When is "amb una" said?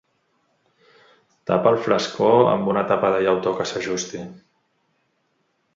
2.55-2.85